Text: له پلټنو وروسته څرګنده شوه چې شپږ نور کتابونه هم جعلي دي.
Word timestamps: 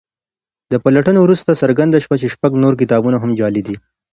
له 0.71 0.77
پلټنو 0.83 1.19
وروسته 1.21 1.59
څرګنده 1.61 1.97
شوه 2.05 2.15
چې 2.21 2.31
شپږ 2.33 2.51
نور 2.63 2.73
کتابونه 2.81 3.17
هم 3.19 3.31
جعلي 3.39 3.61
دي. 3.67 3.75